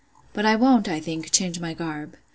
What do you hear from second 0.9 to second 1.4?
think,